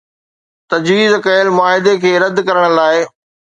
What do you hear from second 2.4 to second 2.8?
ڪرڻ